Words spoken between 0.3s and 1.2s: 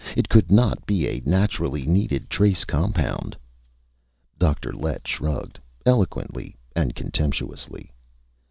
not be